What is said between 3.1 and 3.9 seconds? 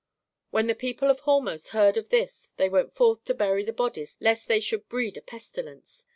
to bury the